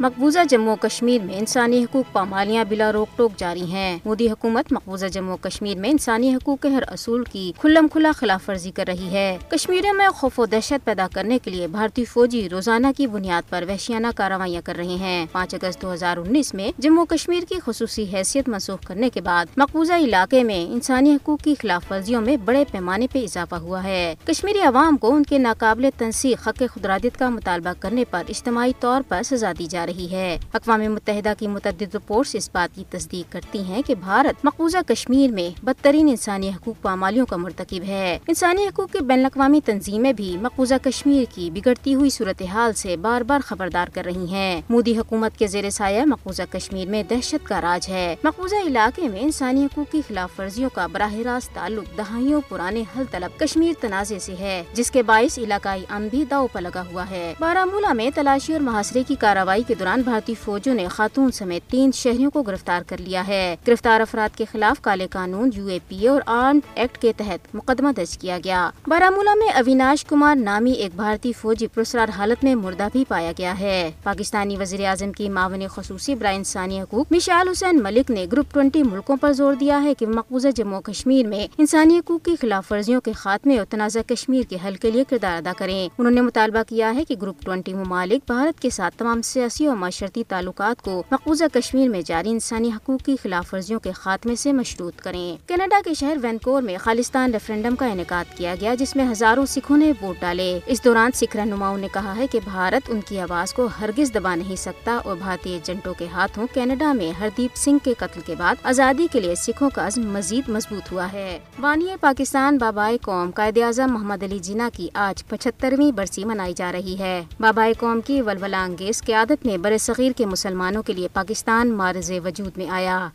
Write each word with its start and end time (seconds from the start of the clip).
مقبوضہ 0.00 0.38
جموں 0.48 0.76
کشمیر 0.76 1.22
میں 1.22 1.38
انسانی 1.38 1.84
حقوق 1.84 2.12
پامالیاں 2.12 2.64
بلا 2.68 2.92
روک 2.92 3.08
ٹوک 3.16 3.32
جاری 3.36 3.62
ہیں۔ 3.62 3.98
مودی 4.04 4.30
حکومت 4.30 4.72
مقبوضہ 4.72 5.06
جموں 5.06 5.36
کشمیر 5.36 5.76
میں 5.76 5.90
انسانی 5.90 6.34
حقوق 6.34 6.62
کے 6.62 6.68
ہر 6.68 6.82
اصول 6.82 7.24
کی 7.24 7.52
کھلم 7.60 7.88
کھلا 7.88 8.12
خلاف 8.16 8.48
ورزی 8.48 8.70
کر 8.70 8.84
رہی 8.86 9.08
ہے۔ 9.12 9.38
کشمیریوں 9.48 9.94
میں 9.94 10.08
خوف 10.08 10.40
و 10.40 10.46
دہشت 10.46 10.84
پیدا 10.84 11.06
کرنے 11.12 11.38
کے 11.44 11.50
لیے 11.50 11.66
بھارتی 11.66 12.04
فوجی 12.04 12.48
روزانہ 12.48 12.86
کی 12.96 13.06
بنیاد 13.06 13.50
پر 13.50 13.64
وحشیانہ 13.68 14.06
کارروائیاں 14.16 14.62
کر 14.64 14.76
رہے 14.76 14.94
ہیں۔ 14.94 15.26
پانچ 15.32 15.54
اگست 15.54 15.82
دو 15.82 15.92
ہزار 15.92 16.16
انیس 16.16 16.54
میں 16.54 16.72
جموں 16.78 17.06
کشمیر 17.06 17.42
کی 17.48 17.54
خصوصی 17.64 18.06
حیثیت 18.12 18.48
منسوخ 18.48 18.86
کرنے 18.86 19.10
کے 19.10 19.20
بعد 19.20 19.46
مقبوضہ 19.56 19.92
علاقے 19.92 20.44
میں 20.44 20.72
انسانی 20.72 21.14
حقوق 21.14 21.42
کی 21.42 21.54
خلاف 21.62 21.92
ورزیوں 21.92 22.20
میں 22.20 22.36
بڑے 22.36 22.64
پیمانے 22.72 23.06
پہ 23.12 23.18
اضافہ 23.18 23.54
ہوا 23.54 23.84
ہے۔ 23.84 24.14
کشمیری 24.24 24.60
عوام 24.60 24.96
کو 24.96 25.14
ان 25.14 25.22
کے 25.22 25.38
ناقابل 25.38 25.88
تنسیق 25.98 26.48
حق 26.48 26.62
خدرادت 26.74 27.18
کا 27.18 27.28
مطالبہ 27.28 27.72
کرنے 27.80 28.04
پر 28.10 28.22
اجتماعی 28.28 28.72
طور 28.80 29.02
پر 29.08 29.22
سزا 29.22 29.52
دی 29.58 29.66
جا 29.84 29.92
رہی 29.92 30.10
ہے۔ 30.10 30.38
اقوام 30.52 30.80
متحدہ 30.80 31.32
کی 31.38 31.46
متعدد 31.46 31.94
رپورٹس 31.94 32.34
اس 32.34 32.50
بات 32.52 32.76
کی 32.76 32.84
تصدیق 32.90 33.32
کرتی 33.32 33.64
ہیں 33.64 33.82
کہ 33.86 33.94
بھارت 33.94 34.44
مقبوضہ 34.44 34.78
کشمیر 34.86 35.30
میں 35.30 35.64
بدترین 35.64 36.08
انسانی 36.08 36.48
حقوق 36.48 36.82
پامالیوں 36.82 37.26
کا 37.26 37.36
مرتکب 37.36 37.84
ہے۔ 37.84 38.18
انسانی 38.28 38.66
حقوق 38.66 38.92
کی 38.92 38.98
بین 38.98 39.18
الاقوامی 39.18 39.60
تنظیمیں 39.64 40.12
بھی 40.12 40.36
مقبوضہ 40.40 40.74
کشمیر 40.82 41.24
کی 41.34 41.50
بگڑتی 41.50 41.94
ہوئی 41.94 42.10
صورتحال 42.10 42.72
سے 42.72 42.96
بار 42.96 43.20
بار 43.20 43.40
خبردار 43.44 43.88
کر 43.94 44.04
رہی 44.04 44.26
ہیں۔ 44.30 44.60
مودی 44.68 44.98
حکومت 44.98 45.38
کے 45.38 45.46
زیر 45.46 45.70
سایہ 45.70 46.04
مقبوضہ 46.04 46.42
کشمیر 46.50 46.88
میں 46.88 47.02
دہشت 47.02 47.46
کا 47.46 47.60
راج 47.60 47.88
ہے۔ 47.88 48.16
مقبوضہ 48.24 48.56
علاقے 48.66 49.08
میں 49.08 49.20
انسانی 49.20 49.64
حقوق 49.64 49.92
کی 49.92 50.02
خلاف 50.08 50.40
ورزیوں 50.40 50.70
کا 50.74 50.86
براہ 50.86 51.14
راست 51.14 51.54
تعلق 51.54 51.98
دہائیوں 51.98 52.40
پرانے 52.48 52.82
حل 52.96 53.04
طلب 53.10 53.40
کشمیر 53.40 53.72
تنازع 53.80 54.18
سے 54.18 54.34
ہے، 54.38 54.62
جس 54.72 54.90
کے 54.90 55.02
باعث 55.02 55.38
علاقائی 55.38 55.84
امن 55.88 56.08
بھی 56.08 56.24
داؤ 56.30 56.46
پر 56.52 56.60
لگا 56.60 56.82
ہوا 56.92 57.10
ہے۔ 57.10 57.34
بارہ 57.40 57.64
مولہ 57.64 57.92
میں 57.92 58.10
تلاشی 58.14 58.52
اور 58.52 58.60
محاصرے 58.60 59.02
کی 59.08 59.14
کارروائی 59.14 59.62
کے 59.66 59.73
دوران 59.74 60.02
بھارتی 60.02 60.34
فوجوں 60.44 60.74
نے 60.74 60.88
خاتون 60.88 61.30
سمیت 61.32 61.70
تین 61.70 61.92
شہریوں 61.92 62.30
کو 62.30 62.42
گرفتار 62.42 62.82
کر 62.86 62.96
لیا 62.98 63.26
ہے۔ 63.26 63.56
گرفتار 63.68 64.00
افراد 64.00 64.36
کے 64.36 64.44
خلاف 64.52 64.82
کالے 64.82 65.06
قانون، 65.10 65.50
یو 65.54 65.66
اے 65.66 65.78
پی 65.88 66.08
اور 66.08 66.20
آرمڈ 66.26 66.60
ایکٹ 66.74 66.98
کے 66.98 67.12
تحت 67.16 67.54
مقدمہ 67.54 67.88
درج 67.96 68.18
کیا 68.18 68.38
گیا۔ 68.44 68.70
بارہ 68.86 69.10
میں 69.10 69.48
اویناش 69.48 70.04
کمار 70.04 70.36
نامی 70.36 70.72
ایک 70.72 70.90
بھارتی 70.96 71.32
فوجی 71.32 71.66
پرسرار 71.66 72.08
حالت 72.08 72.44
میں 72.44 72.54
مردہ 72.54 72.88
بھی 72.92 73.04
پایا 73.08 73.32
گیا 73.38 73.58
ہے۔ 73.58 73.90
پاکستانی 74.02 74.56
وزیر 74.56 74.84
اعظم 74.86 75.12
کی 75.12 75.28
معاون 75.28 75.68
خصوصی 75.68 76.14
برائے 76.14 76.36
انسانی 76.36 76.80
حقوق 76.80 77.06
مشال 77.10 77.48
حسین 77.48 77.82
ملک 77.82 78.10
نے 78.10 78.26
گروپ 78.32 78.54
ٹوئنٹی 78.54 78.82
ملکوں 78.82 79.16
پر 79.16 79.32
زور 79.32 79.54
دیا 79.54 79.82
ہے 79.82 79.94
کہ 79.94 80.06
مقبوضہ 80.06 80.48
جموں 80.48 80.80
کشمیر 80.80 81.26
میں 81.26 81.46
انسانی 81.58 81.98
حقوق 81.98 82.24
کی 82.24 82.36
خلاف 82.40 82.72
ورزیوں 82.72 83.00
کے 83.00 83.12
خاتمے 83.12 83.58
اور 83.58 83.66
تنازع 83.66 84.00
کشمیر 84.06 84.42
کے 84.42 84.56
حل 84.64 84.74
کے 84.74 84.90
لیے 84.90 85.04
کردار 85.10 85.36
ادا 85.36 85.52
کریں۔ 85.58 85.88
انہوں 85.98 86.12
نے 86.12 86.20
مطالبہ 86.20 86.62
کیا 86.68 86.94
ہے 86.94 87.04
کہ 87.04 87.14
گروپ 87.22 87.42
ٹوئنٹی 87.42 87.74
ممالک 87.74 88.20
بھارت 88.26 88.60
کے 88.60 88.70
ساتھ 88.70 88.96
تمام 88.96 89.22
سیاسی 89.22 89.63
اور 89.66 89.76
معاشرتی 89.76 90.24
تعلقات 90.28 90.82
کو 90.82 91.02
مقبوضہ 91.10 91.44
کشمیر 91.52 91.88
میں 91.88 92.02
جاری 92.02 92.30
انسانی 92.30 92.68
حقوق 92.68 93.04
کی 93.04 93.16
خلاف 93.22 93.54
ورزیوں 93.54 93.80
کے 93.80 93.92
خاتمے 93.92 94.34
سے 94.34 94.52
مشروط 94.52 94.96
کریں۔ 94.96 95.36
کینیڈا 95.48 95.80
کے 95.84 95.94
شہر 95.94 96.16
وینکور 96.22 96.62
میں 96.62 96.78
خالستان 96.78 97.32
ریفرنڈم 97.32 97.76
کا 97.76 97.86
انعقاد 97.86 98.36
کیا 98.36 98.54
گیا 98.60 98.74
جس 98.74 98.96
میں 98.96 99.12
ہزاروں 99.12 99.46
سکھوں 99.46 99.76
نے 99.76 99.92
ووٹ 100.02 100.16
ڈالے۔ 100.20 100.58
اس 100.66 100.84
دوران 100.84 101.10
سکھ 101.12 101.36
رہنماؤں 101.36 101.78
نے 101.78 101.88
کہا 101.92 102.16
ہے 102.16 102.26
کہ 102.26 102.40
بھارت 102.44 102.90
ان 102.90 103.00
کی 103.00 103.20
آواز 103.20 103.54
کو 103.54 103.68
ہرگز 103.80 104.14
دبا 104.14 104.34
نہیں 104.34 104.56
سکتا 104.56 104.98
اور 105.04 105.16
بھارتی 105.16 105.52
ایجنٹوں 105.52 105.94
کے 105.94 106.06
ہاتھوں 106.06 106.46
کینیڈا 106.54 106.92
میں 106.92 107.12
ہردیپ 107.20 107.56
سنگھ 107.56 107.84
کے 107.84 107.94
قتل 107.98 108.20
کے 108.26 108.34
بعد 108.38 108.54
آزادی 108.62 109.06
کے 109.12 109.20
لیے 109.20 109.34
سکھوں 109.34 109.70
کا 109.74 109.86
عزم 109.86 110.02
مزید 110.02 110.48
مضبوط 110.48 110.92
ہوا 110.92 111.12
ہے۔ 111.12 111.38
وانی 111.58 111.86
پاکستان 112.00 112.58
بابائے 112.58 112.98
قوم 113.02 113.30
قائد 113.34 113.58
اعظم 113.58 113.92
محمد 113.92 114.22
علی 114.22 114.38
جناح 114.38 114.68
کی 114.72 114.88
آج 114.94 115.26
پچہترویں 115.26 115.92
برسی 115.92 116.24
منائی 116.24 116.54
جا 116.56 116.72
رہی 116.72 116.98
ہے۔ 116.98 117.22
بابائے 117.40 117.72
قوم 117.72 118.00
کی 118.00 118.22
ولولہ 118.22 118.56
انگیز 118.56 119.02
قیادت 119.02 119.46
میں 119.46 119.53
بر 119.56 119.78
صغیر 119.78 120.12
کے 120.12 120.26
مسلمانوں 120.26 120.82
کے 120.82 120.92
لیے 120.92 121.08
پاکستان 121.12 121.72
مارز 121.72 122.12
وجود 122.24 122.56
میں 122.56 122.70
آیا۔ 122.70 123.08